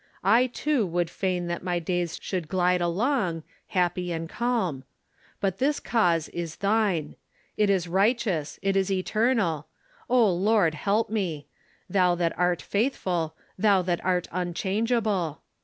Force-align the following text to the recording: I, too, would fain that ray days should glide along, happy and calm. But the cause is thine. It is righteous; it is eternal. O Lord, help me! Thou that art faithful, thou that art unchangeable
I, 0.23 0.47
too, 0.47 0.83
would 0.87 1.11
fain 1.11 1.45
that 1.45 1.63
ray 1.63 1.79
days 1.79 2.17
should 2.19 2.47
glide 2.47 2.81
along, 2.81 3.43
happy 3.67 4.11
and 4.11 4.27
calm. 4.27 4.83
But 5.39 5.59
the 5.59 5.79
cause 5.83 6.27
is 6.29 6.55
thine. 6.55 7.15
It 7.55 7.69
is 7.69 7.87
righteous; 7.87 8.57
it 8.63 8.75
is 8.75 8.91
eternal. 8.91 9.67
O 10.09 10.33
Lord, 10.33 10.73
help 10.73 11.11
me! 11.11 11.45
Thou 11.87 12.15
that 12.15 12.35
art 12.35 12.63
faithful, 12.63 13.35
thou 13.59 13.83
that 13.83 14.03
art 14.03 14.27
unchangeable 14.31 15.43